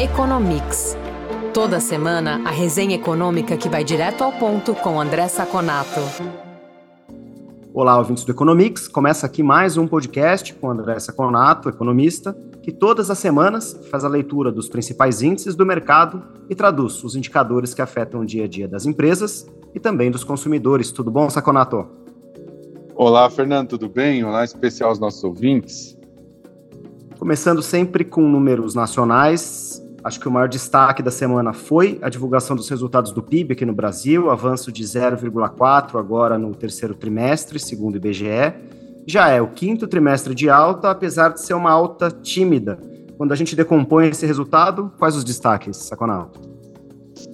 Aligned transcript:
Economics. 0.00 0.96
Toda 1.52 1.78
semana, 1.78 2.40
a 2.46 2.50
resenha 2.50 2.94
econômica 2.94 3.54
que 3.54 3.68
vai 3.68 3.84
direto 3.84 4.24
ao 4.24 4.32
ponto 4.32 4.74
com 4.74 4.98
André 4.98 5.28
Saconato. 5.28 6.00
Olá, 7.74 7.98
ouvintes 7.98 8.24
do 8.24 8.32
Economics. 8.32 8.88
Começa 8.88 9.26
aqui 9.26 9.42
mais 9.42 9.76
um 9.76 9.86
podcast 9.86 10.54
com 10.54 10.70
André 10.70 10.98
Saconato, 11.00 11.68
economista, 11.68 12.34
que 12.62 12.72
todas 12.72 13.10
as 13.10 13.18
semanas 13.18 13.78
faz 13.90 14.02
a 14.02 14.08
leitura 14.08 14.50
dos 14.50 14.70
principais 14.70 15.20
índices 15.20 15.54
do 15.54 15.66
mercado 15.66 16.22
e 16.48 16.54
traduz 16.54 17.04
os 17.04 17.14
indicadores 17.14 17.74
que 17.74 17.82
afetam 17.82 18.22
o 18.22 18.24
dia 18.24 18.44
a 18.44 18.48
dia 18.48 18.66
das 18.66 18.86
empresas 18.86 19.46
e 19.74 19.78
também 19.78 20.10
dos 20.10 20.24
consumidores. 20.24 20.90
Tudo 20.90 21.10
bom, 21.10 21.28
Saconato? 21.28 21.86
Olá, 22.94 23.28
Fernando, 23.28 23.68
tudo 23.68 23.86
bem? 23.86 24.24
Olá, 24.24 24.44
especial 24.44 24.88
aos 24.88 24.98
nossos 24.98 25.22
ouvintes. 25.22 25.94
Começando 27.18 27.60
sempre 27.60 28.02
com 28.02 28.22
números 28.22 28.74
nacionais, 28.74 29.82
acho 30.02 30.20
que 30.20 30.28
o 30.28 30.30
maior 30.30 30.48
destaque 30.48 31.02
da 31.02 31.10
semana 31.10 31.52
foi 31.52 31.98
a 32.02 32.08
divulgação 32.08 32.56
dos 32.56 32.68
resultados 32.68 33.12
do 33.12 33.22
PIB 33.22 33.52
aqui 33.52 33.64
no 33.64 33.72
Brasil, 33.72 34.30
avanço 34.30 34.72
de 34.72 34.82
0,4 34.82 35.98
agora 35.98 36.38
no 36.38 36.54
terceiro 36.54 36.94
trimestre, 36.94 37.58
segundo 37.58 37.94
o 37.94 37.96
IBGE. 37.96 38.54
Já 39.06 39.28
é 39.28 39.40
o 39.40 39.48
quinto 39.48 39.86
trimestre 39.86 40.34
de 40.34 40.48
alta, 40.48 40.90
apesar 40.90 41.30
de 41.30 41.40
ser 41.40 41.54
uma 41.54 41.70
alta 41.70 42.10
tímida. 42.10 42.78
Quando 43.16 43.32
a 43.32 43.36
gente 43.36 43.54
decompõe 43.54 44.08
esse 44.08 44.24
resultado, 44.24 44.92
quais 44.98 45.16
os 45.16 45.24
destaques, 45.24 45.76
Saconalto? 45.76 46.40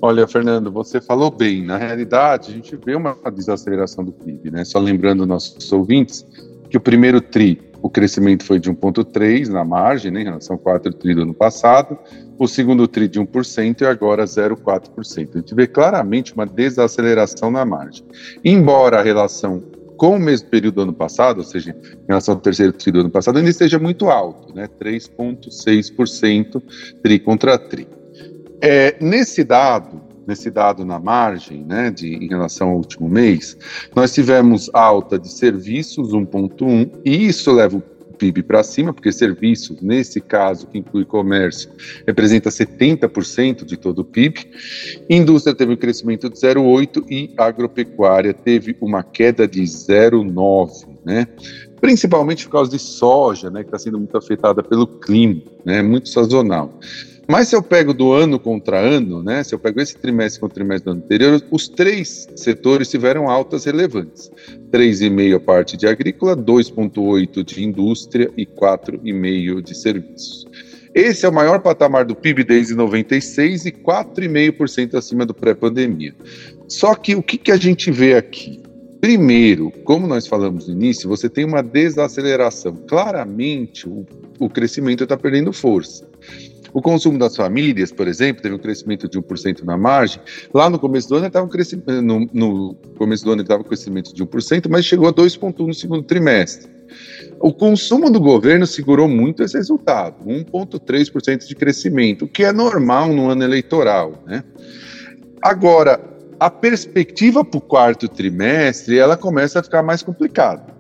Olha, 0.03 0.27
Fernando, 0.27 0.71
você 0.71 1.01
falou 1.01 1.31
bem. 1.31 1.65
Na 1.65 1.77
realidade, 1.77 2.51
a 2.51 2.55
gente 2.55 2.77
vê 2.77 2.95
uma 2.95 3.17
desaceleração 3.33 4.05
do 4.05 4.13
PIB, 4.13 4.51
né? 4.51 4.65
Só 4.65 4.79
lembrando 4.79 5.25
nossos 5.25 5.73
ouvintes 5.73 6.27
que 6.69 6.77
o 6.77 6.81
primeiro 6.81 7.21
TRI 7.21 7.55
o 7.83 7.91
crescimento 7.91 8.45
foi 8.45 8.59
de 8.59 8.71
1,3% 8.71 9.49
na 9.49 9.65
margem, 9.65 10.11
né, 10.11 10.23
em 10.23 10.25
relação 10.25 10.55
ao 10.55 10.61
4 10.61 10.93
TRI 10.93 11.15
do 11.15 11.23
ano 11.23 11.35
passado, 11.35 11.99
o 12.39 12.47
segundo 12.47 12.87
TRI 12.87 13.09
de 13.09 13.21
1% 13.21 13.81
e 13.81 13.87
agora 13.87 14.25
0,4%. 14.25 15.29
A 15.35 15.39
gente 15.39 15.55
vê 15.55 15.67
claramente 15.67 16.35
uma 16.35 16.47
desaceleração 16.47 17.51
na 17.51 17.65
margem. 17.65 18.05
Embora 18.45 19.01
a 19.01 19.03
relação 19.03 19.63
com 19.97 20.17
o 20.17 20.21
mesmo 20.21 20.49
período 20.49 20.75
do 20.75 20.83
ano 20.83 20.93
passado, 20.93 21.39
ou 21.39 21.45
seja, 21.45 21.71
em 21.71 22.07
relação 22.07 22.35
ao 22.35 22.41
terceiro 22.41 22.73
TRI 22.73 22.93
do 22.93 23.01
ano 23.01 23.11
passado, 23.11 23.39
ainda 23.39 23.51
esteja 23.51 23.79
muito 23.79 24.11
alto, 24.11 24.55
né, 24.55 24.69
3,6% 24.79 26.63
TRI 27.03 27.19
contra 27.19 27.59
TRI. 27.59 27.89
É, 28.61 28.97
nesse 29.01 29.45
dado, 29.45 30.01
nesse 30.27 30.51
dado 30.51 30.85
na 30.85 30.99
margem, 30.99 31.65
né, 31.65 31.91
de, 31.91 32.15
em 32.15 32.29
relação 32.29 32.71
ao 32.71 32.77
último 32.77 33.09
mês, 33.09 33.57
nós 33.95 34.13
tivemos 34.13 34.71
alta 34.73 35.19
de 35.19 35.31
serviços 35.31 36.13
1,1 36.13 36.91
e 37.05 37.27
isso 37.27 37.53
leva 37.53 37.77
o 37.77 37.83
PIB 38.17 38.43
para 38.43 38.63
cima, 38.63 38.93
porque 38.93 39.13
serviços, 39.13 39.81
nesse 39.81 40.21
caso, 40.21 40.67
que 40.67 40.79
inclui 40.79 41.05
comércio, 41.05 41.71
representa 42.07 42.51
70% 42.51 43.65
de 43.65 43.77
todo 43.77 44.01
o 44.01 44.05
PIB. 44.05 44.51
Indústria 45.09 45.55
teve 45.55 45.73
um 45.73 45.77
crescimento 45.77 46.29
de 46.29 46.37
0,8 46.37 47.05
e 47.11 47.35
agropecuária 47.37 48.33
teve 48.33 48.77
uma 48.81 49.03
queda 49.03 49.47
de 49.47 49.63
0,9, 49.63 50.87
né? 51.05 51.29
Principalmente 51.81 52.47
por 52.47 52.53
causa 52.53 52.71
de 52.71 52.79
soja, 52.79 53.51
né, 53.51 53.63
que 53.63 53.69
está 53.69 53.79
sendo 53.79 53.99
muito 53.99 54.17
afetada 54.17 54.63
pelo 54.63 54.87
clima, 54.87 55.43
né, 55.65 55.83
muito 55.83 56.09
sazonal. 56.09 56.73
Mas 57.29 57.49
se 57.49 57.57
eu 57.57 57.63
pego 57.63 57.93
do 57.93 58.13
ano 58.13 58.39
contra 58.39 58.79
ano, 58.79 59.23
né, 59.23 59.43
se 59.43 59.55
eu 59.55 59.59
pego 59.59 59.81
esse 59.81 59.97
trimestre 59.97 60.41
contra 60.41 60.53
o 60.53 60.55
trimestre 60.55 60.85
do 60.85 60.91
ano 60.93 61.03
anterior, 61.05 61.43
os 61.51 61.69
três 61.69 62.29
setores 62.37 62.89
tiveram 62.89 63.29
altas 63.29 63.65
relevantes. 63.65 64.31
3,5% 64.71 65.35
a 65.35 65.41
parte 65.41 65.77
de 65.77 65.89
agrícola, 65.89 66.37
2,8% 66.37 67.43
de 67.43 67.65
indústria 67.65 68.31
e 68.37 68.47
4,5% 68.47 69.61
de 69.61 69.75
serviços. 69.75 70.47
Esse 70.95 71.27
é 71.27 71.29
o 71.29 71.33
maior 71.33 71.61
patamar 71.61 72.05
do 72.05 72.15
PIB 72.15 72.45
desde 72.45 72.75
96 72.75 73.67
e 73.67 73.73
4,5% 73.73 74.95
acima 74.95 75.27
do 75.27 75.35
pré-pandemia. 75.35 76.15
Só 76.69 76.95
que 76.95 77.15
o 77.15 77.23
que, 77.23 77.37
que 77.37 77.53
a 77.53 77.57
gente 77.57 77.91
vê 77.91 78.15
aqui? 78.15 78.63
Primeiro, 79.01 79.71
como 79.85 80.07
nós 80.07 80.27
falamos 80.27 80.67
no 80.67 80.75
início, 80.75 81.09
você 81.09 81.29
tem 81.29 81.45
uma 81.45 81.63
desaceleração. 81.63 82.77
Claramente, 82.89 83.89
o, 83.89 84.07
o 84.39 84.49
crescimento 84.49 85.05
está 85.05 85.17
perdendo 85.17 85.53
força. 85.53 86.09
O 86.77 86.83
consumo 86.83 87.19
das 87.19 87.35
famílias, 87.35 87.91
por 87.91 88.07
exemplo, 88.07 88.43
teve 88.43 88.55
um 88.55 88.59
crescimento 88.59 89.09
de 89.09 89.19
1% 89.19 89.65
na 89.65 89.79
margem. 89.79 90.21
Lá 90.53 90.69
no 90.69 90.79
começo 90.79 91.09
do 91.09 91.15
ano, 91.15 91.27
estava 91.27 91.47
um 91.47 91.49
crescimento, 91.49 92.03
no, 92.03 92.29
no 92.35 92.75
começo 92.99 93.25
do 93.25 93.33
ano 93.33 93.41
estava 93.41 93.63
um 93.63 93.65
crescimento 93.65 94.15
de 94.15 94.23
1%, 94.23 94.69
mas 94.69 94.85
chegou 94.85 95.09
a 95.09 95.13
2,1% 95.15 95.67
no 95.67 95.73
segundo 95.73 96.03
trimestre. 96.03 96.71
O 97.41 97.51
consumo 97.51 98.11
do 98.11 98.21
governo 98.21 98.67
segurou 98.67 99.09
muito 99.09 99.43
esse 99.43 99.57
resultado, 99.57 100.23
1,3% 100.27 101.47
de 101.47 101.55
crescimento, 101.55 102.27
o 102.27 102.29
que 102.29 102.45
é 102.45 102.53
normal 102.53 103.11
no 103.11 103.31
ano 103.31 103.43
eleitoral. 103.43 104.23
Né? 104.27 104.45
Agora, 105.41 105.99
a 106.39 106.51
perspectiva 106.51 107.43
para 107.43 107.57
o 107.57 107.61
quarto 107.63 108.07
trimestre 108.07 108.99
ela 108.99 109.17
começa 109.17 109.61
a 109.61 109.63
ficar 109.63 109.83
mais 109.83 110.03
complicada. 110.03 110.77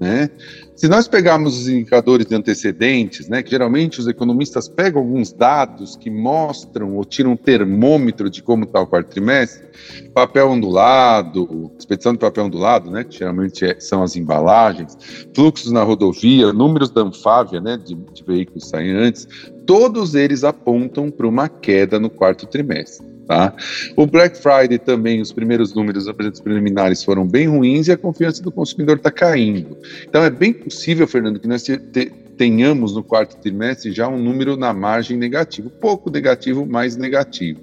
Né? 0.00 0.28
Se 0.76 0.88
nós 0.88 1.08
pegarmos 1.08 1.58
os 1.58 1.68
indicadores 1.68 2.26
de 2.26 2.34
antecedentes, 2.34 3.28
né, 3.28 3.42
que 3.42 3.50
geralmente 3.50 3.98
os 3.98 4.06
economistas 4.06 4.68
pegam 4.68 5.00
alguns 5.00 5.32
dados 5.32 5.96
que 5.96 6.10
mostram 6.10 6.94
ou 6.96 7.02
tiram 7.02 7.32
um 7.32 7.36
termômetro 7.36 8.28
de 8.28 8.42
como 8.42 8.64
está 8.64 8.82
o 8.82 8.86
quarto 8.86 9.08
trimestre, 9.08 9.66
papel 10.12 10.50
ondulado, 10.50 11.72
expedição 11.78 12.12
de 12.12 12.18
papel 12.18 12.44
ondulado, 12.44 12.90
né, 12.90 13.04
que 13.04 13.18
geralmente 13.18 13.64
é, 13.64 13.80
são 13.80 14.02
as 14.02 14.16
embalagens, 14.16 14.98
fluxos 15.34 15.72
na 15.72 15.82
rodovia, 15.82 16.52
números 16.52 16.90
da 16.90 17.00
Anfávia, 17.00 17.58
né, 17.58 17.78
de, 17.78 17.94
de 17.94 18.22
veículos 18.22 18.68
saem 18.68 18.90
antes, 18.90 19.26
todos 19.64 20.14
eles 20.14 20.44
apontam 20.44 21.10
para 21.10 21.26
uma 21.26 21.48
queda 21.48 21.98
no 21.98 22.10
quarto 22.10 22.46
trimestre. 22.46 23.15
Tá? 23.26 23.52
O 23.96 24.06
Black 24.06 24.38
Friday 24.38 24.78
também, 24.78 25.20
os 25.20 25.32
primeiros 25.32 25.74
números, 25.74 26.06
os 26.06 26.40
preliminares 26.40 27.02
foram 27.02 27.26
bem 27.26 27.48
ruins 27.48 27.88
e 27.88 27.92
a 27.92 27.96
confiança 27.96 28.40
do 28.40 28.52
consumidor 28.52 28.98
está 28.98 29.10
caindo. 29.10 29.76
Então 30.08 30.22
é 30.22 30.30
bem 30.30 30.52
possível, 30.52 31.08
Fernando, 31.08 31.40
que 31.40 31.48
nós 31.48 31.64
te, 31.64 31.76
tenhamos 32.36 32.94
no 32.94 33.02
quarto 33.02 33.36
trimestre 33.38 33.90
já 33.90 34.06
um 34.08 34.16
número 34.16 34.56
na 34.56 34.72
margem 34.72 35.16
negativo, 35.16 35.70
pouco 35.70 36.08
negativo, 36.08 36.64
mais 36.64 36.96
negativo. 36.96 37.60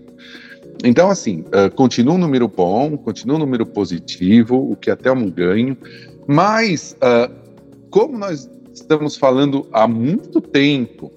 Então, 0.84 1.10
assim, 1.10 1.46
uh, 1.48 1.74
continua 1.74 2.16
um 2.16 2.18
número 2.18 2.48
bom, 2.48 2.98
continua 2.98 3.38
um 3.38 3.40
número 3.40 3.66
positivo, 3.66 4.72
o 4.72 4.76
que 4.76 4.90
é 4.90 4.94
até 4.94 5.12
um 5.12 5.30
ganho, 5.30 5.78
mas 6.28 6.98
uh, 6.98 7.34
como 7.90 8.18
nós 8.18 8.50
estamos 8.74 9.16
falando 9.16 9.66
há 9.72 9.88
muito 9.88 10.42
tempo, 10.42 11.12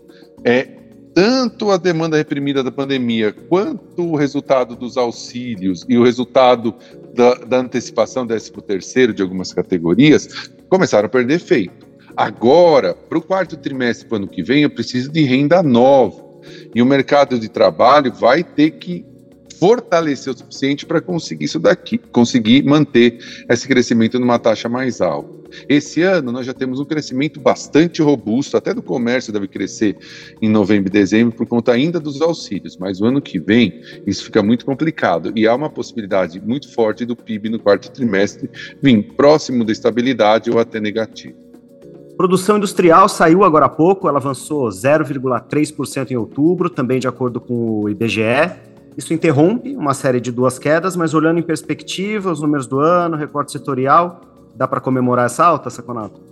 é, 0.45 0.69
tanto 1.17 1.71
a 1.71 1.79
demanda 1.79 2.19
reprimida 2.19 2.63
da 2.63 2.71
pandemia 2.71 3.33
quanto 3.33 4.03
o 4.03 4.17
resultado 4.17 4.77
dos 4.77 4.99
auxílios 4.99 5.83
e 5.89 5.97
o 5.97 6.05
resultado 6.05 6.75
da, 7.15 7.37
da 7.37 7.57
antecipação 7.57 8.27
13 8.27 8.53
terceiro 8.67 9.15
de 9.15 9.23
algumas 9.23 9.51
categorias 9.51 10.51
começaram 10.69 11.07
a 11.07 11.09
perder 11.09 11.37
efeito. 11.37 11.87
Agora, 12.15 12.93
para 12.93 13.17
o 13.17 13.23
quarto 13.23 13.57
trimestre 13.57 14.07
do 14.07 14.17
ano 14.17 14.29
que 14.29 14.43
vem, 14.43 14.65
eu 14.65 14.69
preciso 14.69 15.11
de 15.11 15.23
renda 15.23 15.63
nova. 15.63 16.23
E 16.75 16.83
o 16.83 16.87
mercado 16.87 17.39
de 17.39 17.49
trabalho 17.49 18.13
vai 18.13 18.45
ter 18.45 18.73
que 18.73 19.03
fortalecer 19.59 20.33
o 20.33 20.37
suficiente 20.37 20.87
para 20.87 21.01
conseguir 21.01 21.45
isso 21.45 21.59
daqui, 21.59 21.99
conseguir 21.99 22.65
manter 22.65 23.19
esse 23.49 23.67
crescimento 23.67 24.19
numa 24.19 24.39
taxa 24.39 24.69
mais 24.69 25.01
alta. 25.01 25.37
Esse 25.69 26.03
ano 26.03 26.33
nós 26.33 26.45
já 26.45 26.53
temos 26.53 26.81
um 26.81 26.85
crescimento 26.85 27.41
bastante 27.41 28.03
robusto, 28.03 28.57
até 28.57 28.75
do 28.75 28.83
comércio 28.83 29.33
deve 29.33 29.49
crescer 29.49 29.97
em 30.41 30.49
novembro 30.49 30.89
e 30.89 30.93
dezembro 30.93 31.35
por 31.35 31.47
conta 31.47 31.73
ainda 31.73 32.01
dos 32.01 32.21
auxílios, 32.21 32.77
mas 32.77 33.01
o 33.01 33.07
ano 33.07 33.21
que 33.21 33.39
vem 33.39 33.81
isso 34.07 34.25
fica 34.25 34.43
muito 34.43 34.65
complicado 34.65 35.33
e 35.37 35.47
há 35.47 35.55
uma 35.55 35.71
possibilidade 35.71 36.41
muito 36.41 36.73
forte 36.73 37.05
do 37.05 37.17
PIB 37.17 37.49
no 37.49 37.59
quarto 37.59 37.91
trimestre 37.91 38.51
vir 38.83 39.03
próximo 39.15 39.65
da 39.65 39.73
estabilidade 39.73 40.51
ou 40.51 40.59
até 40.59 40.81
negativo. 40.81 41.47
Produção 42.17 42.57
industrial 42.57 43.11
saiu 43.11 43.45
agora 43.45 43.67
há 43.67 43.69
pouco, 43.69 44.09
ela 44.09 44.19
avançou 44.19 44.69
0,3% 44.69 46.11
em 46.11 46.17
outubro, 46.17 46.71
também 46.71 46.99
de 46.99 47.07
acordo 47.07 47.39
com 47.39 47.83
o 47.83 47.89
IBGE. 47.91 48.67
Isso 48.97 49.13
interrompe 49.13 49.77
uma 49.77 49.93
série 49.93 50.21
de 50.21 50.33
duas 50.33 50.59
quedas, 50.59 50.97
mas 50.97 51.13
olhando 51.13 51.39
em 51.39 51.43
perspectiva, 51.43 52.33
os 52.33 52.41
números 52.41 52.67
do 52.67 52.81
ano, 52.81 53.17
recorte 53.17 53.53
setorial, 53.53 54.23
dá 54.55 54.67
para 54.67 54.81
comemorar 54.81 55.27
essa 55.27 55.45
alta, 55.45 55.69
Saconato? 55.69 56.27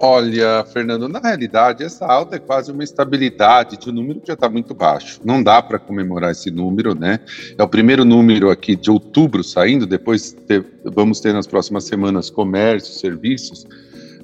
Olha, 0.00 0.64
Fernando, 0.72 1.08
na 1.08 1.18
realidade, 1.18 1.82
essa 1.82 2.06
alta 2.06 2.36
é 2.36 2.38
quase 2.38 2.70
uma 2.70 2.84
estabilidade 2.84 3.76
de 3.78 3.90
um 3.90 3.92
número 3.92 4.20
que 4.20 4.28
já 4.28 4.34
está 4.34 4.48
muito 4.48 4.72
baixo. 4.72 5.20
Não 5.24 5.42
dá 5.42 5.60
para 5.60 5.76
comemorar 5.76 6.30
esse 6.30 6.52
número, 6.52 6.94
né? 6.94 7.18
É 7.56 7.62
o 7.64 7.68
primeiro 7.68 8.04
número 8.04 8.48
aqui 8.48 8.76
de 8.76 8.92
outubro 8.92 9.42
saindo, 9.42 9.86
depois 9.86 10.32
ter, 10.46 10.64
vamos 10.84 11.18
ter 11.18 11.32
nas 11.32 11.48
próximas 11.48 11.82
semanas 11.84 12.30
comércio, 12.30 12.94
serviços. 12.94 13.66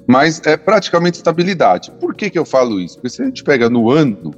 Mas 0.07 0.41
é 0.45 0.55
praticamente 0.55 1.17
estabilidade. 1.17 1.91
Por 1.99 2.13
que, 2.13 2.29
que 2.29 2.37
eu 2.37 2.45
falo 2.45 2.79
isso? 2.79 2.95
Porque 2.95 3.09
se 3.09 3.21
a 3.21 3.25
gente 3.25 3.43
pega 3.43 3.69
no 3.69 3.89
ano, 3.89 4.31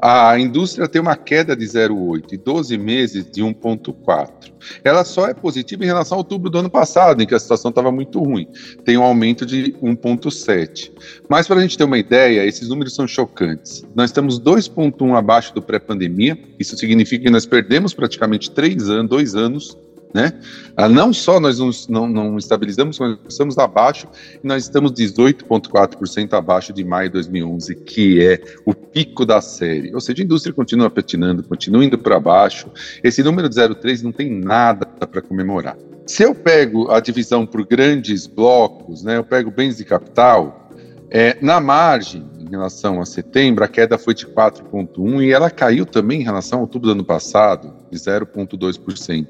a 0.00 0.38
indústria 0.38 0.88
tem 0.88 1.00
uma 1.00 1.16
queda 1.16 1.56
de 1.56 1.64
0,8 1.64 2.32
e 2.32 2.36
12 2.36 2.76
meses 2.78 3.30
de 3.30 3.42
1,4. 3.42 4.52
Ela 4.82 5.04
só 5.04 5.26
é 5.26 5.34
positiva 5.34 5.82
em 5.82 5.86
relação 5.86 6.16
ao 6.16 6.20
outubro 6.20 6.50
do 6.50 6.58
ano 6.58 6.70
passado, 6.70 7.22
em 7.22 7.26
que 7.26 7.34
a 7.34 7.38
situação 7.38 7.70
estava 7.70 7.90
muito 7.90 8.18
ruim. 8.20 8.48
Tem 8.84 8.96
um 8.96 9.02
aumento 9.02 9.46
de 9.46 9.74
1,7. 9.82 10.90
Mas 11.28 11.46
para 11.46 11.58
a 11.58 11.62
gente 11.62 11.76
ter 11.76 11.84
uma 11.84 11.98
ideia, 11.98 12.44
esses 12.44 12.68
números 12.68 12.94
são 12.94 13.06
chocantes. 13.06 13.84
Nós 13.94 14.10
estamos 14.10 14.40
2,1 14.40 15.16
abaixo 15.16 15.54
do 15.54 15.62
pré-pandemia, 15.62 16.38
isso 16.58 16.76
significa 16.76 17.24
que 17.24 17.30
nós 17.30 17.46
perdemos 17.46 17.94
praticamente 17.94 18.50
3 18.50 18.90
anos, 18.90 19.10
2 19.10 19.34
anos 19.34 19.76
né? 20.14 20.32
Ah, 20.76 20.88
não 20.88 21.12
só 21.12 21.40
nós 21.40 21.58
não, 21.58 21.70
não, 21.88 22.06
não 22.06 22.38
estabilizamos, 22.38 23.00
mas 23.00 23.18
estamos 23.28 23.58
abaixo, 23.58 24.06
e 24.42 24.46
nós 24.46 24.62
estamos 24.62 24.92
18,4% 24.92 26.32
abaixo 26.34 26.72
de 26.72 26.84
maio 26.84 27.08
de 27.08 27.14
2011, 27.14 27.74
que 27.74 28.24
é 28.24 28.40
o 28.64 28.72
pico 28.72 29.26
da 29.26 29.40
série. 29.40 29.92
Ou 29.92 30.00
seja, 30.00 30.22
a 30.22 30.24
indústria 30.24 30.54
continua 30.54 30.88
patinando, 30.88 31.42
continua 31.42 31.84
indo 31.84 31.98
para 31.98 32.20
baixo. 32.20 32.68
Esse 33.02 33.24
número 33.24 33.48
de 33.48 33.56
0,3 33.56 34.02
não 34.02 34.12
tem 34.12 34.30
nada 34.30 34.86
para 34.86 35.20
comemorar. 35.20 35.76
Se 36.06 36.22
eu 36.22 36.34
pego 36.34 36.90
a 36.92 37.00
divisão 37.00 37.44
por 37.44 37.66
grandes 37.66 38.26
blocos, 38.26 39.02
né, 39.02 39.16
eu 39.16 39.24
pego 39.24 39.50
bens 39.50 39.78
de 39.78 39.84
capital, 39.84 40.70
é, 41.10 41.36
na 41.40 41.60
margem, 41.60 42.24
em 42.38 42.50
relação 42.50 43.00
a 43.00 43.06
setembro, 43.06 43.64
a 43.64 43.68
queda 43.68 43.96
foi 43.96 44.14
de 44.14 44.26
4,1% 44.26 45.22
e 45.22 45.32
ela 45.32 45.50
caiu 45.50 45.86
também 45.86 46.20
em 46.20 46.24
relação 46.24 46.58
ao 46.58 46.64
outubro 46.64 46.88
do 46.88 46.92
ano 46.92 47.04
passado, 47.04 47.72
0,2%. 47.96 49.26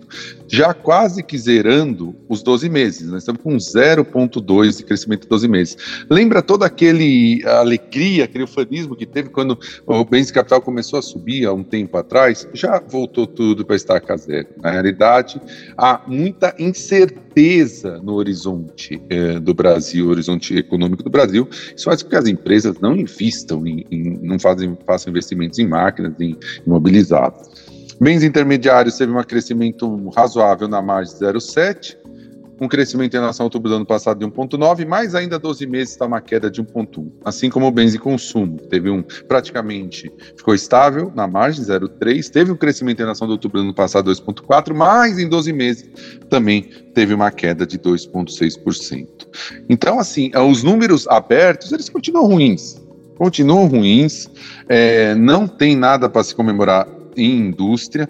Já 0.48 0.74
quase 0.74 1.22
que 1.22 1.38
zerando 1.38 2.14
os 2.28 2.42
12 2.42 2.68
meses, 2.68 3.12
estamos 3.12 3.42
com 3.42 3.56
0,2% 3.56 4.76
de 4.76 4.84
crescimento 4.84 5.26
em 5.26 5.28
12 5.28 5.48
meses. 5.48 5.76
Lembra 6.10 6.42
toda 6.42 6.66
aquele 6.66 7.42
alegria, 7.46 8.24
aquele 8.24 8.44
ufanismo 8.44 8.96
que 8.96 9.06
teve 9.06 9.28
quando 9.28 9.58
o 9.86 10.04
bens 10.04 10.30
capital 10.30 10.60
começou 10.60 10.98
a 10.98 11.02
subir 11.02 11.46
há 11.46 11.52
um 11.52 11.62
tempo 11.62 11.96
atrás? 11.96 12.48
Já 12.52 12.80
voltou 12.80 13.26
tudo 13.26 13.64
para 13.64 13.76
estaca 13.76 14.16
zero. 14.16 14.48
Na 14.62 14.70
realidade, 14.70 15.40
há 15.76 16.02
muita 16.06 16.54
incerteza 16.58 18.00
no 18.02 18.14
horizonte 18.14 19.00
eh, 19.10 19.40
do 19.40 19.52
Brasil, 19.54 20.08
horizonte 20.08 20.56
econômico 20.56 21.02
do 21.02 21.10
Brasil. 21.10 21.48
Isso 21.76 21.84
faz 21.84 22.02
com 22.02 22.10
que 22.10 22.16
as 22.16 22.26
empresas 22.26 22.78
não 22.80 22.96
invistam, 22.96 23.66
em, 23.66 23.84
em, 23.90 24.18
não 24.22 24.38
fazem, 24.38 24.76
façam 24.86 25.10
investimentos 25.10 25.58
em 25.58 25.66
máquinas, 25.66 26.12
em 26.20 26.36
imobilizados. 26.66 27.63
Bens 28.00 28.22
intermediários 28.22 28.96
teve 28.96 29.12
um 29.12 29.22
crescimento 29.22 30.10
razoável 30.10 30.68
na 30.68 30.82
margem 30.82 31.14
de 31.14 31.24
0,7, 31.24 31.96
um 32.60 32.68
crescimento 32.68 33.14
em 33.14 33.20
relação 33.20 33.44
ao 33.44 33.46
outubro 33.46 33.68
do 33.68 33.76
ano 33.76 33.86
passado 33.86 34.18
de 34.18 34.26
1,9, 34.26 34.86
mais 34.86 35.14
ainda 35.14 35.38
12 35.38 35.66
meses 35.66 35.90
está 35.90 36.06
uma 36.06 36.20
queda 36.20 36.50
de 36.50 36.62
1,1. 36.62 37.10
Assim 37.24 37.50
como 37.50 37.70
bens 37.70 37.92
de 37.92 37.98
consumo, 37.98 38.58
teve 38.70 38.90
um 38.90 39.02
praticamente 39.28 40.12
ficou 40.36 40.54
estável 40.54 41.12
na 41.14 41.26
margem 41.26 41.64
0,3, 41.64 42.30
teve 42.30 42.52
um 42.52 42.56
crescimento 42.56 43.00
em 43.00 43.02
relação 43.02 43.26
ao 43.26 43.32
outubro 43.32 43.58
do 43.58 43.64
ano 43.64 43.74
passado 43.74 44.10
2,4, 44.10 44.74
mas 44.74 45.18
em 45.18 45.28
12 45.28 45.52
meses 45.52 45.88
também 46.28 46.62
teve 46.94 47.12
uma 47.14 47.30
queda 47.30 47.66
de 47.66 47.78
2,6%. 47.78 49.06
Então, 49.68 49.98
assim, 49.98 50.30
os 50.48 50.62
números 50.62 51.06
abertos 51.08 51.72
eles 51.72 51.88
continuam 51.88 52.26
ruins, 52.26 52.80
continuam 53.16 53.66
ruins, 53.66 54.30
é, 54.68 55.14
não 55.14 55.46
tem 55.48 55.76
nada 55.76 56.08
para 56.08 56.22
se 56.22 56.34
comemorar 56.34 56.86
em 57.16 57.48
indústria. 57.48 58.08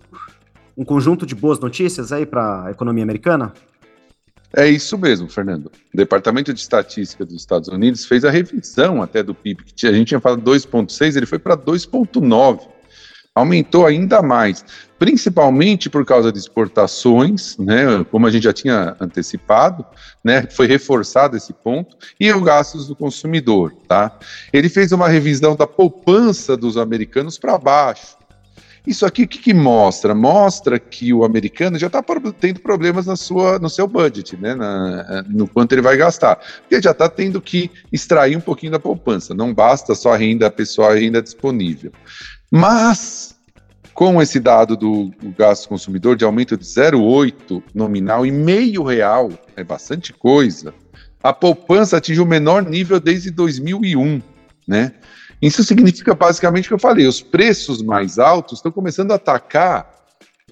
Um 0.74 0.86
conjunto 0.86 1.26
de 1.26 1.34
boas 1.34 1.60
notícias 1.60 2.10
aí 2.10 2.24
para 2.24 2.64
a 2.64 2.70
economia 2.70 3.02
americana? 3.04 3.52
É 4.56 4.66
isso 4.66 4.96
mesmo, 4.96 5.28
Fernando. 5.28 5.66
O 5.92 5.96
Departamento 5.98 6.50
de 6.54 6.60
Estatística 6.60 7.26
dos 7.26 7.34
Estados 7.34 7.68
Unidos 7.68 8.06
fez 8.06 8.24
a 8.24 8.30
revisão 8.30 9.02
até 9.02 9.22
do 9.22 9.34
PIB, 9.34 9.64
que 9.76 9.86
a 9.86 9.92
gente 9.92 10.08
tinha 10.08 10.20
falado 10.20 10.40
2,6, 10.40 11.14
ele 11.14 11.26
foi 11.26 11.38
para 11.38 11.58
2,9 11.58 12.72
aumentou 13.34 13.84
ainda 13.84 14.22
mais, 14.22 14.64
principalmente 14.98 15.90
por 15.90 16.04
causa 16.04 16.31
de 16.31 16.38
exportações, 16.38 17.58
né, 17.58 18.04
como 18.10 18.26
a 18.26 18.31
gente 18.31 18.44
já 18.44 18.52
tinha 18.52 18.96
antecipado, 19.00 19.84
né, 20.22 20.46
foi 20.50 20.66
reforçado 20.66 21.36
esse 21.36 21.52
ponto, 21.52 21.96
e 22.19 22.32
os 22.32 22.42
gastos 22.42 22.86
do 22.86 22.94
consumidor, 22.94 23.72
tá? 23.88 24.16
Ele 24.52 24.69
fez 24.69 24.92
uma 24.92 25.08
revisão 25.08 25.56
da 25.56 25.66
poupança 25.66 26.56
dos 26.56 26.76
americanos 26.76 27.36
para 27.36 27.58
baixo. 27.58 28.17
Isso 28.86 29.06
aqui 29.06 29.22
o 29.22 29.29
que, 29.29 29.38
que, 29.38 29.55
mostra? 29.55 30.14
Mostra 30.14 30.79
que 30.79 31.10
o 31.12 31.24
americano 31.24 31.79
já 31.79 31.86
está 31.86 32.05
tendo 32.38 32.60
problemas 32.60 33.06
na 33.06 33.17
sua, 33.17 33.58
no 33.58 33.70
seu 33.70 33.88
budget, 33.88 34.36
né? 34.36 34.55
Na, 34.55 35.22
no 35.26 35.48
quanto 35.48 35.72
ele 35.72 35.81
vai 35.81 35.96
gastar. 35.96 36.36
Porque 36.60 36.82
já 36.82 36.91
está 36.91 37.08
tendo 37.08 37.41
que 37.41 37.70
extrair 37.91 38.36
um 38.36 38.43
pouquinho 38.43 38.72
da 38.72 38.79
poupança. 38.79 39.32
Não 39.34 39.55
basta 39.55 39.94
só 39.94 40.12
a 40.12 40.19
renda 40.19 40.50
pessoal, 40.50 40.91
a 40.91 40.94
renda 40.96 41.22
disponível. 41.22 41.93
Mas, 42.56 43.34
com 43.93 44.23
esse 44.23 44.39
dado 44.39 44.77
do, 44.77 45.11
gasto 45.37 45.69
consumidor 45.69 46.15
de 46.15 46.25
aumento 46.25 46.56
de 46.56 46.65
0,8 46.65 47.61
nominal 47.75 48.25
e 48.25 48.31
meio 48.31 48.84
real, 48.84 49.29
é 49.56 49.65
bastante 49.65 50.13
coisa, 50.13 50.73
a 51.20 51.32
poupança 51.32 51.96
atingiu 51.96 52.23
o 52.23 52.29
menor 52.29 52.65
nível 52.65 53.01
desde 53.01 53.32
2001, 53.32 54.23
né? 54.69 54.93
Isso 55.43 55.65
significa 55.65 56.15
basicamente 56.15 56.67
o 56.67 56.69
que 56.69 56.75
eu 56.75 56.79
falei, 56.79 57.08
os 57.08 57.20
preços 57.20 57.82
mais 57.82 58.20
altos 58.20 58.61
estão 58.61 58.70
começando 58.70 59.11
a 59.11 59.17
atacar 59.17 59.91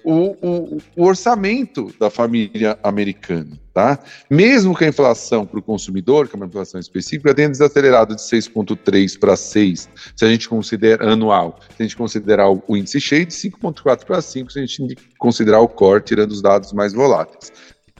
o, 0.03 0.35
o, 0.41 0.77
o 0.95 1.03
orçamento 1.03 1.93
da 1.99 2.09
família 2.09 2.77
americana. 2.83 3.59
Tá? 3.73 3.97
Mesmo 4.29 4.75
que 4.75 4.85
a 4.85 4.87
inflação 4.87 5.47
para 5.47 5.59
o 5.59 5.63
consumidor, 5.63 6.27
que 6.27 6.35
é 6.35 6.37
uma 6.37 6.45
inflação 6.45 6.79
específica, 6.79 7.33
tenha 7.33 7.49
desacelerado 7.49 8.15
de 8.15 8.21
6,3 8.21 9.17
para 9.17 9.35
6, 9.35 9.89
se 10.15 10.25
a 10.25 10.29
gente 10.29 10.47
considerar 10.47 11.07
anual, 11.07 11.59
se 11.75 11.81
a 11.81 11.83
gente 11.83 11.97
considerar 11.97 12.49
o, 12.49 12.61
índice 12.77 13.01
cheio, 13.01 13.25
de 13.25 13.33
5,4 13.33 14.05
para 14.05 14.21
5, 14.21 14.51
se 14.51 14.59
a 14.59 14.65
gente 14.65 14.95
considerar 15.17 15.59
o 15.59 15.67
core, 15.67 16.03
tirando 16.03 16.31
os 16.31 16.41
dados 16.41 16.71
mais 16.71 16.93
voláteis. 16.93 17.51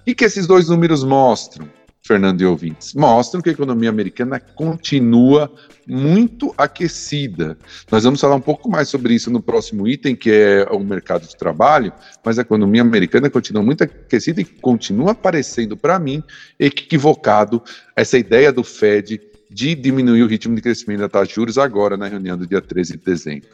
O 0.08 0.14
que 0.14 0.26
esses 0.26 0.46
dois 0.46 0.70
números 0.70 1.04
mostram? 1.04 1.68
Fernando 2.06 2.42
e 2.42 2.46
ouvintes, 2.46 2.94
mostram 2.94 3.42
que 3.42 3.48
a 3.48 3.54
economia 3.54 3.90
americana 3.90 4.38
continua 4.38 5.50
muito 5.88 6.54
aquecida. 6.58 7.58
Nós 7.90 8.04
vamos 8.04 8.20
falar 8.20 8.36
um 8.36 8.42
pouco 8.42 8.70
mais 8.70 8.90
sobre 8.90 9.14
isso 9.14 9.32
no 9.32 9.42
próximo 9.42 9.88
item, 9.88 10.14
que 10.14 10.30
é 10.30 10.68
o 10.70 10.80
mercado 10.80 11.26
de 11.26 11.38
trabalho, 11.38 11.94
mas 12.22 12.38
a 12.38 12.42
economia 12.42 12.82
americana 12.82 13.30
continua 13.30 13.64
muito 13.64 13.86
aquecida 13.86 14.42
e 14.42 14.44
continua 14.44 15.16
parecendo 15.16 15.78
para 15.78 15.98
mim 15.98 16.22
equivocado 16.60 17.64
essa 17.96 18.18
ideia 18.18 18.52
do 18.52 18.66
Fed 18.66 19.22
de 19.50 19.76
diminuir 19.76 20.24
o 20.24 20.28
ritmo 20.28 20.56
de 20.56 20.62
crescimento 20.62 21.02
da 21.02 21.10
taxa 21.10 21.28
de 21.28 21.36
juros 21.36 21.58
agora 21.58 21.96
na 21.96 22.08
reunião 22.08 22.38
do 22.38 22.46
dia 22.46 22.60
13 22.60 22.98
de 22.98 23.06
dezembro. 23.06 23.48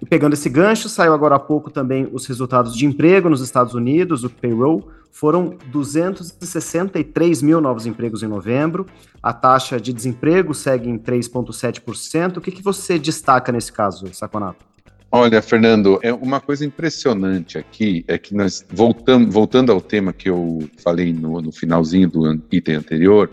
E 0.00 0.06
pegando 0.06 0.34
esse 0.34 0.48
gancho, 0.48 0.88
saiu 0.88 1.14
agora 1.14 1.36
há 1.36 1.38
pouco 1.38 1.70
também 1.70 2.08
os 2.12 2.26
resultados 2.26 2.76
de 2.76 2.86
emprego 2.86 3.28
nos 3.28 3.40
Estados 3.40 3.74
Unidos, 3.74 4.24
o 4.24 4.30
payroll, 4.30 4.88
foram 5.10 5.56
263 5.68 7.40
mil 7.40 7.60
novos 7.60 7.86
empregos 7.86 8.22
em 8.22 8.26
novembro. 8.26 8.84
A 9.22 9.32
taxa 9.32 9.80
de 9.80 9.92
desemprego 9.92 10.52
segue 10.52 10.90
em 10.90 10.98
3,7%. 10.98 12.36
O 12.36 12.40
que, 12.40 12.52
que 12.52 12.62
você 12.62 12.98
destaca 12.98 13.50
nesse 13.50 13.72
caso, 13.72 14.12
Saconato? 14.12 14.66
Olha, 15.10 15.40
Fernando, 15.40 15.98
é 16.02 16.12
uma 16.12 16.40
coisa 16.40 16.66
impressionante 16.66 17.56
aqui 17.56 18.04
é 18.06 18.18
que 18.18 18.34
nós 18.34 18.62
voltamos, 18.70 19.32
voltando 19.32 19.72
ao 19.72 19.80
tema 19.80 20.12
que 20.12 20.28
eu 20.28 20.68
falei 20.82 21.12
no, 21.12 21.40
no 21.40 21.50
finalzinho 21.50 22.10
do 22.10 22.42
item 22.52 22.74
anterior, 22.74 23.30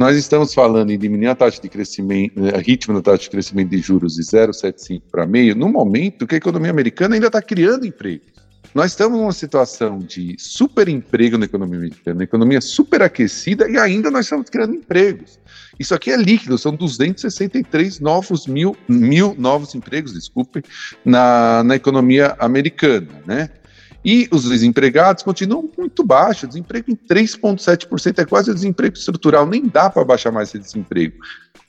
nós 0.00 0.16
estamos 0.16 0.54
falando 0.54 0.90
em 0.90 0.98
diminuir 0.98 1.26
a 1.26 1.34
taxa 1.34 1.60
de 1.60 1.68
crescimento, 1.68 2.42
a 2.42 2.56
eh, 2.56 2.62
ritmo 2.62 2.94
da 2.94 3.02
taxa 3.02 3.24
de 3.24 3.30
crescimento 3.30 3.68
de 3.68 3.78
juros 3.80 4.14
de 4.14 4.22
0,75 4.22 5.02
para 5.12 5.26
meio, 5.26 5.54
no 5.54 5.68
momento 5.68 6.26
que 6.26 6.36
a 6.36 6.38
economia 6.38 6.70
americana 6.70 7.16
ainda 7.16 7.26
está 7.26 7.42
criando 7.42 7.84
empregos. 7.84 8.30
Nós 8.74 8.92
estamos 8.92 9.18
numa 9.18 9.32
situação 9.32 9.98
de 9.98 10.36
super 10.38 10.88
emprego 10.88 11.36
na 11.36 11.44
economia 11.44 11.76
americana, 11.76 12.16
na 12.16 12.24
economia 12.24 12.62
super 12.62 13.02
aquecida 13.02 13.68
e 13.68 13.76
ainda 13.76 14.10
nós 14.10 14.24
estamos 14.24 14.48
criando 14.48 14.74
empregos. 14.74 15.38
Isso 15.78 15.94
aqui 15.94 16.10
é 16.10 16.16
líquido, 16.16 16.56
são 16.56 16.74
263 16.74 18.00
novos 18.00 18.46
mil, 18.46 18.74
mil 18.88 19.34
novos 19.36 19.74
empregos, 19.74 20.14
desculpe, 20.14 20.62
na, 21.04 21.62
na 21.62 21.76
economia 21.76 22.36
americana, 22.38 23.08
né? 23.26 23.50
E 24.04 24.28
os 24.30 24.48
desempregados 24.48 25.22
continuam 25.22 25.68
muito 25.76 26.02
baixos, 26.02 26.48
desemprego 26.48 26.90
em 26.90 26.96
3,7%, 26.96 28.18
é 28.18 28.24
quase 28.24 28.50
o 28.50 28.54
desemprego 28.54 28.96
estrutural, 28.96 29.46
nem 29.46 29.66
dá 29.66 29.90
para 29.90 30.04
baixar 30.04 30.32
mais 30.32 30.48
esse 30.48 30.58
desemprego. 30.58 31.16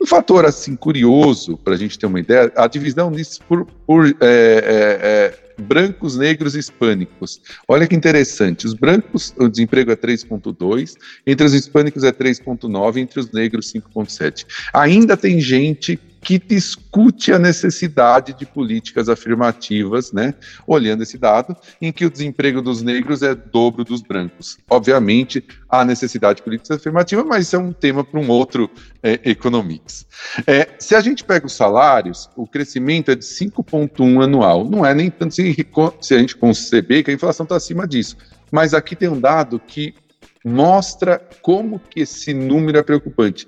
Um 0.02 0.06
fator 0.06 0.46
assim 0.46 0.76
curioso, 0.76 1.58
para 1.58 1.74
a 1.74 1.78
gente 1.78 2.00
ter 2.00 2.06
uma 2.06 2.20
ideia, 2.20 2.52
a 2.56 2.68
divisão 2.68 3.12
disso 3.12 3.42
por, 3.48 3.66
por 3.86 4.08
é, 4.08 4.14
é, 4.22 5.00
é, 5.04 5.40
brancos, 5.62 6.18
negros 6.18 6.56
e 6.56 6.60
hispânicos. 6.60 7.42
Olha 7.68 7.86
que 7.86 7.96
interessante, 7.96 8.66
os 8.66 8.74
brancos, 8.74 9.34
o 9.38 9.48
desemprego 9.48 9.92
é 9.92 9.96
3,2%, 9.96 10.96
entre 11.28 11.46
os 11.46 11.54
hispânicos 11.54 12.04
é 12.04 12.12
3,9%, 12.12 12.98
entre 12.98 13.20
os 13.20 13.32
negros 13.32 13.72
5,7%. 13.72 14.46
Ainda 14.74 15.16
tem 15.16 15.40
gente 15.40 16.00
que 16.22 16.38
discute 16.38 17.34
a 17.34 17.40
necessidade 17.40 18.34
de 18.34 18.46
políticas 18.46 19.10
afirmativas, 19.10 20.12
né, 20.12 20.36
olhando 20.68 21.02
esse 21.02 21.18
dado, 21.18 21.56
em 21.82 21.92
que 21.92 22.06
o 22.06 22.12
desemprego 22.12 22.62
dos 22.62 22.84
negros 22.84 23.24
é 23.24 23.34
dobro 23.34 23.84
dos 23.84 24.02
brancos. 24.02 24.58
Obviamente, 24.70 25.44
há 25.68 25.84
necessidade 25.84 26.38
de 26.38 26.44
políticas 26.44 26.78
afirmativas, 26.78 27.26
mas 27.26 27.48
isso 27.48 27.56
é 27.56 27.60
um 27.60 27.74
tema 27.74 28.04
para 28.04 28.20
um 28.20 28.30
outro 28.30 28.70
é, 29.02 29.20
Economics. 29.26 30.06
É, 30.46 30.70
se 30.78 30.94
a 30.94 31.02
gente 31.02 31.24
pega 31.24 31.48
os 31.48 31.54
salários, 31.54 32.30
o 32.36 32.46
crescimento 32.46 33.10
é 33.10 33.16
de 33.16 33.26
5,1 33.26 34.24
anual. 34.24 34.70
Não 34.70 34.86
é 34.86 34.94
nem 34.94 35.10
tanto 35.10 35.34
se, 35.34 35.68
se 36.00 36.14
a 36.14 36.20
gente 36.20 36.36
conceber 36.36 37.04
que 37.04 37.12
a 37.12 37.14
inflação 37.14 37.44
está 37.44 37.56
acima 37.56 37.88
disso. 37.88 38.16
Mas 38.52 38.74
aqui 38.74 38.96
tem 38.96 39.10
um 39.10 39.20
dado 39.20 39.60
que 39.60 39.96
mostra 40.44 41.22
como 41.42 41.80
que 41.80 42.02
esse 42.02 42.34
número 42.34 42.78
é 42.78 42.84
preocupante 42.84 43.48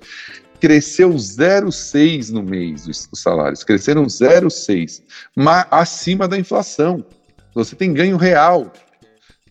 cresceu 0.64 1.10
0,6 1.10 2.32
no 2.32 2.42
mês 2.42 2.88
os, 2.88 3.10
os 3.12 3.20
salários, 3.20 3.66
cresceram 3.66 4.06
0,6, 4.06 5.02
acima 5.70 6.26
da 6.26 6.40
inflação. 6.40 7.06
Você 7.54 7.76
tem 7.76 7.94
ganho 7.94 8.16
real 8.16 8.72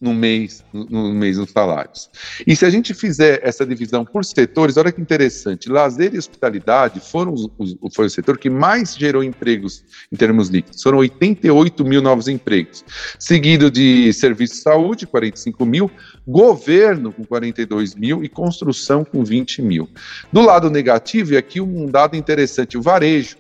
no 0.03 0.13
mês, 0.13 0.65
no, 0.73 1.15
mês 1.15 1.39
nos 1.39 1.51
salários. 1.53 2.11
E 2.45 2.57
se 2.57 2.67
a 2.67 2.71
gente 2.71 2.93
fizer 2.93 3.41
essa 3.45 3.65
divisão 3.65 4.05
por 4.05 4.25
setores, 4.25 4.77
olha 4.77 4.91
que 4.91 5.01
interessante, 5.01 5.71
lazer 5.71 6.13
e 6.13 6.19
hospitalidade 6.19 6.99
foram 6.99 7.33
os, 7.33 7.49
os, 7.57 7.95
foi 7.95 8.07
o 8.07 8.11
setor 8.11 8.37
que 8.37 8.51
mais 8.51 8.97
gerou 8.97 9.23
empregos 9.23 9.85
em 10.11 10.17
termos 10.17 10.49
líquidos, 10.49 10.83
foram 10.83 10.99
88 10.99 11.85
mil 11.85 12.03
novos 12.03 12.27
empregos, 12.27 12.85
seguido 13.17 13.71
de 13.71 14.13
serviço 14.13 14.55
de 14.55 14.61
saúde, 14.61 15.07
45 15.07 15.65
mil, 15.65 15.89
governo 16.27 17.13
com 17.13 17.25
42 17.25 17.95
mil 17.95 18.25
e 18.25 18.29
construção 18.29 19.05
com 19.05 19.23
20 19.23 19.63
mil. 19.63 19.89
Do 20.33 20.41
lado 20.41 20.69
negativo, 20.69 21.35
e 21.35 21.37
aqui 21.37 21.61
um 21.61 21.87
dado 21.87 22.17
interessante, 22.17 22.77
o 22.77 22.83
varejo, 22.83 23.37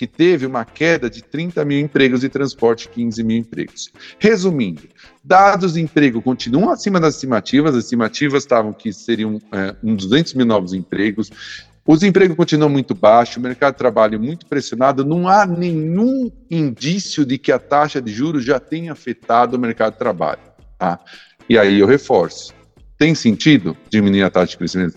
que 0.00 0.06
teve 0.06 0.46
uma 0.46 0.64
queda 0.64 1.10
de 1.10 1.22
30 1.22 1.62
mil 1.62 1.78
empregos 1.78 2.24
e 2.24 2.28
transporte 2.30 2.88
15 2.88 3.22
mil 3.22 3.36
empregos. 3.36 3.92
Resumindo, 4.18 4.80
dados 5.22 5.74
de 5.74 5.82
emprego 5.82 6.22
continuam 6.22 6.70
acima 6.70 6.98
das 6.98 7.16
estimativas, 7.16 7.74
as 7.74 7.84
estimativas 7.84 8.42
estavam 8.42 8.72
que 8.72 8.94
seriam 8.94 9.38
é, 9.52 9.76
uns 9.84 10.06
200 10.06 10.32
mil 10.32 10.46
novos 10.46 10.72
empregos, 10.72 11.30
o 11.84 11.94
desemprego 11.94 12.34
continua 12.34 12.66
muito 12.66 12.94
baixo, 12.94 13.38
o 13.38 13.42
mercado 13.42 13.74
de 13.74 13.78
trabalho 13.78 14.18
muito 14.18 14.46
pressionado, 14.46 15.04
não 15.04 15.28
há 15.28 15.44
nenhum 15.44 16.32
indício 16.50 17.26
de 17.26 17.36
que 17.36 17.52
a 17.52 17.58
taxa 17.58 18.00
de 18.00 18.10
juros 18.10 18.42
já 18.42 18.58
tenha 18.58 18.92
afetado 18.92 19.58
o 19.58 19.60
mercado 19.60 19.92
de 19.92 19.98
trabalho. 19.98 20.40
Tá? 20.78 20.98
E 21.46 21.58
aí 21.58 21.78
eu 21.78 21.86
reforço. 21.86 22.54
Tem 22.96 23.14
sentido 23.14 23.76
diminuir 23.90 24.22
a 24.22 24.30
taxa 24.30 24.52
de 24.52 24.56
crescimento 24.56 24.94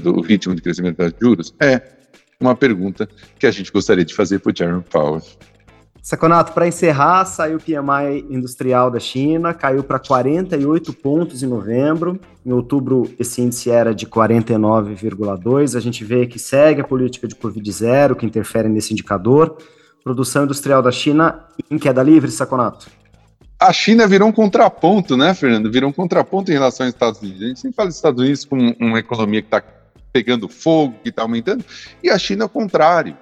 do 0.00 0.20
ritmo 0.20 0.54
de 0.54 0.62
crescimento 0.62 0.98
das 0.98 1.12
juros? 1.20 1.52
É, 1.60 1.95
uma 2.40 2.54
pergunta 2.54 3.08
que 3.38 3.46
a 3.46 3.50
gente 3.50 3.72
gostaria 3.72 4.04
de 4.04 4.14
fazer 4.14 4.38
para 4.38 4.52
o 4.52 4.56
Jeremy 4.56 4.82
Powell. 4.82 5.22
Saconato, 6.06 6.52
para 6.52 6.68
encerrar, 6.68 7.24
saiu 7.24 7.56
o 7.56 7.60
PMI 7.60 8.26
industrial 8.30 8.92
da 8.92 9.00
China, 9.00 9.52
caiu 9.52 9.82
para 9.82 9.98
48 9.98 10.92
pontos 10.92 11.42
em 11.42 11.48
novembro. 11.48 12.20
Em 12.44 12.52
outubro, 12.52 13.10
esse 13.18 13.42
índice 13.42 13.70
era 13.70 13.92
de 13.92 14.06
49,2. 14.06 15.76
A 15.76 15.80
gente 15.80 16.04
vê 16.04 16.24
que 16.24 16.38
segue 16.38 16.80
a 16.80 16.84
política 16.84 17.26
de 17.26 17.34
Covid 17.34 17.72
zero, 17.72 18.14
que 18.14 18.24
interfere 18.24 18.68
nesse 18.68 18.92
indicador. 18.92 19.56
Produção 20.04 20.44
industrial 20.44 20.80
da 20.80 20.92
China 20.92 21.44
em 21.68 21.76
queda 21.76 22.04
livre, 22.04 22.30
Saconato. 22.30 22.86
A 23.58 23.72
China 23.72 24.06
virou 24.06 24.28
um 24.28 24.32
contraponto, 24.32 25.16
né, 25.16 25.34
Fernando? 25.34 25.72
Virou 25.72 25.90
um 25.90 25.92
contraponto 25.92 26.52
em 26.52 26.54
relação 26.54 26.86
aos 26.86 26.94
Estados 26.94 27.20
Unidos. 27.20 27.42
A 27.42 27.46
gente 27.46 27.58
sempre 27.58 27.74
fala 27.74 27.88
dos 27.88 27.96
Estados 27.96 28.22
Unidos 28.22 28.44
como 28.44 28.76
uma 28.78 29.00
economia 29.00 29.42
que 29.42 29.48
está 29.48 29.60
pegando 30.16 30.48
fogo, 30.48 30.94
que 31.02 31.10
está 31.10 31.20
aumentando, 31.20 31.62
e 32.02 32.08
a 32.08 32.18
China 32.18 32.44
ao 32.44 32.48
contrário. 32.48 33.14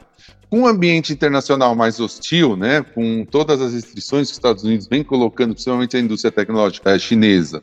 Com 0.48 0.60
um 0.60 0.66
ambiente 0.68 1.12
internacional 1.12 1.74
mais 1.74 1.98
hostil, 1.98 2.56
né, 2.56 2.84
com 2.94 3.24
todas 3.24 3.60
as 3.60 3.72
restrições 3.72 4.28
que 4.28 4.32
os 4.32 4.38
Estados 4.38 4.62
Unidos 4.62 4.86
vem 4.86 5.02
colocando, 5.02 5.54
principalmente 5.54 5.96
a 5.96 6.00
indústria 6.00 6.30
tecnológica 6.30 6.96
chinesa, 6.96 7.60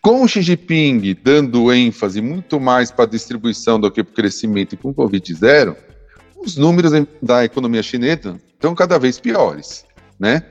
com 0.00 0.26
Xi 0.26 0.40
Jinping 0.40 1.14
dando 1.22 1.70
ênfase 1.70 2.22
muito 2.22 2.58
mais 2.58 2.90
para 2.90 3.04
a 3.04 3.08
distribuição 3.08 3.78
do 3.78 3.90
que 3.90 4.02
para 4.02 4.12
o 4.12 4.14
crescimento 4.14 4.72
e 4.72 4.78
com 4.78 4.88
o 4.88 4.94
Covid 4.94 5.34
zero, 5.34 5.76
os 6.38 6.56
números 6.56 6.92
da 7.20 7.44
economia 7.44 7.82
chinesa 7.82 8.40
estão 8.54 8.74
cada 8.74 8.98
vez 8.98 9.20
piores, 9.20 9.84
né? 10.18 10.42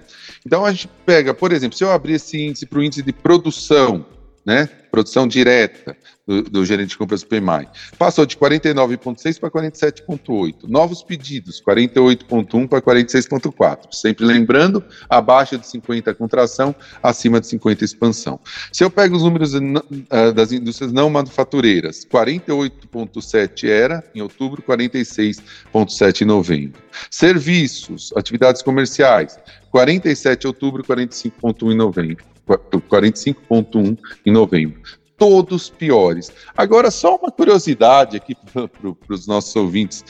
Então 0.45 0.63
a 0.63 0.71
gente 0.71 0.87
pega, 1.03 1.33
por 1.33 1.51
exemplo, 1.51 1.75
se 1.75 1.83
eu 1.83 1.91
abrir 1.91 2.13
esse 2.13 2.39
índice 2.39 2.67
para 2.67 2.77
o 2.77 2.83
índice 2.83 3.01
de 3.01 3.11
produção, 3.11 4.05
né, 4.45 4.67
produção 4.91 5.27
direta, 5.27 5.95
do, 6.25 6.41
do, 6.43 6.65
gerente 6.65 6.89
de 6.89 6.97
compras 6.97 7.23
PMI. 7.23 7.67
Passou 7.97 8.25
de 8.25 8.37
49,6 8.37 9.39
para 9.39 9.51
47,8. 9.51 10.67
Novos 10.67 11.03
pedidos, 11.03 11.61
48,1 11.61 12.67
para 12.67 12.81
46,4. 12.81 13.91
Sempre 13.91 14.25
lembrando, 14.25 14.83
abaixo 15.09 15.57
de 15.57 15.67
50 15.67 16.13
contração, 16.13 16.73
acima 17.01 17.41
de 17.41 17.47
50 17.47 17.83
expansão. 17.83 18.39
Se 18.71 18.83
eu 18.83 18.89
pego 18.89 19.15
os 19.15 19.23
números 19.23 19.53
uh, 19.53 20.33
das 20.33 20.51
indústrias 20.51 20.93
não 20.93 21.09
manufatureiras, 21.09 22.05
48,7 22.05 23.67
era 23.67 24.03
em 24.15 24.21
outubro, 24.21 24.61
46,7 24.61 26.21
em 26.21 26.25
novembro. 26.25 26.81
Serviços, 27.09 28.13
atividades 28.15 28.61
comerciais, 28.61 29.37
47 29.71 30.45
em 30.45 30.47
outubro, 30.47 30.83
45,1 30.83 31.71
em 31.71 31.75
novembro. 31.75 32.32
45,1 32.47 33.97
em 34.25 34.31
novembro 34.31 34.81
todos 35.17 35.69
piores. 35.69 36.31
Agora, 36.57 36.91
só 36.91 37.15
uma 37.15 37.31
curiosidade 37.31 38.17
aqui 38.17 38.35
para 38.51 39.13
os 39.15 39.25
nossos 39.27 39.55
ouvintes: 39.55 40.03